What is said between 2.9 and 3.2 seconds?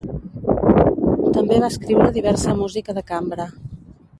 de